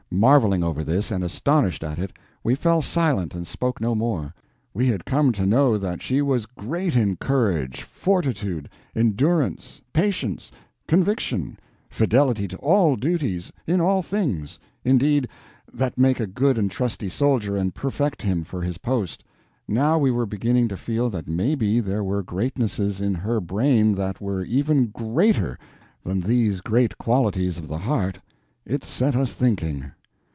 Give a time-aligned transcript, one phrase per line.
[0.13, 2.11] Marveling over this, and astonished at it,
[2.43, 4.35] we fell silent and spoke no more.
[4.73, 10.51] We had come to know that she was great in courage, fortitude, endurance, patience,
[10.85, 11.57] conviction,
[11.89, 15.29] fidelity to all duties—in all things, indeed,
[15.73, 19.23] that make a good and trusty soldier and perfect him for his post;
[19.65, 24.19] now we were beginning to feel that maybe there were greatnesses in her brain that
[24.19, 25.57] were even greater
[26.03, 28.19] than these great qualities of the heart.
[28.65, 29.89] It set us thinking.